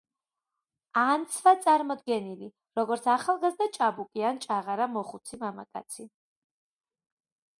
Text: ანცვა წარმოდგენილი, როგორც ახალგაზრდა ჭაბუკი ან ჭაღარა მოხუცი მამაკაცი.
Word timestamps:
ანცვა 1.01 1.51
წარმოდგენილი, 1.65 2.47
როგორც 2.79 3.05
ახალგაზრდა 3.17 3.67
ჭაბუკი 3.77 4.25
ან 4.31 4.41
ჭაღარა 4.47 4.89
მოხუცი 4.97 5.41
მამაკაცი. 5.45 6.09